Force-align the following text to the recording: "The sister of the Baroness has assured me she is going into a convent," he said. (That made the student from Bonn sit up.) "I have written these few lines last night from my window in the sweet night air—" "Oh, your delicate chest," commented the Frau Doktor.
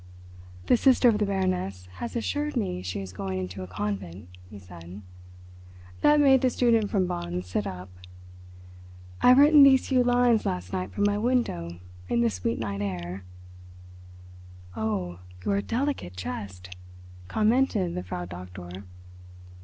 "The 0.65 0.77
sister 0.77 1.09
of 1.09 1.19
the 1.19 1.27
Baroness 1.27 1.85
has 2.01 2.15
assured 2.15 2.57
me 2.57 2.81
she 2.81 3.01
is 3.01 3.13
going 3.13 3.37
into 3.37 3.61
a 3.61 3.67
convent," 3.67 4.29
he 4.49 4.57
said. 4.57 5.03
(That 6.01 6.19
made 6.19 6.41
the 6.41 6.49
student 6.49 6.89
from 6.89 7.05
Bonn 7.05 7.43
sit 7.43 7.67
up.) 7.67 7.87
"I 9.21 9.27
have 9.27 9.37
written 9.37 9.61
these 9.61 9.89
few 9.89 10.03
lines 10.03 10.43
last 10.43 10.73
night 10.73 10.91
from 10.91 11.03
my 11.03 11.19
window 11.19 11.79
in 12.09 12.21
the 12.21 12.31
sweet 12.31 12.57
night 12.57 12.81
air—" 12.81 13.23
"Oh, 14.75 15.19
your 15.45 15.61
delicate 15.61 16.17
chest," 16.17 16.75
commented 17.27 17.93
the 17.93 18.01
Frau 18.01 18.25
Doktor. 18.25 18.85